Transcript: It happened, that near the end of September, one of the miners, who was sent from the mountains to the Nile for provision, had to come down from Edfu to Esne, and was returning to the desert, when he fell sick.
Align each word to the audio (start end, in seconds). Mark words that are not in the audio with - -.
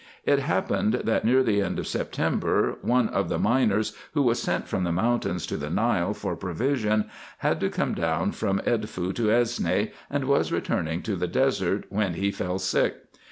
It 0.25 0.39
happened, 0.39 0.95
that 1.03 1.25
near 1.25 1.43
the 1.43 1.61
end 1.61 1.77
of 1.77 1.85
September, 1.85 2.79
one 2.81 3.07
of 3.09 3.29
the 3.29 3.37
miners, 3.37 3.95
who 4.15 4.23
was 4.23 4.41
sent 4.41 4.67
from 4.67 4.83
the 4.83 4.91
mountains 4.91 5.45
to 5.45 5.57
the 5.57 5.69
Nile 5.69 6.15
for 6.15 6.35
provision, 6.35 7.05
had 7.37 7.59
to 7.59 7.69
come 7.69 7.93
down 7.93 8.31
from 8.31 8.61
Edfu 8.65 9.13
to 9.13 9.27
Esne, 9.27 9.91
and 10.09 10.23
was 10.25 10.51
returning 10.51 11.03
to 11.03 11.15
the 11.15 11.27
desert, 11.27 11.83
when 11.89 12.15
he 12.15 12.31
fell 12.31 12.57
sick. 12.57 12.95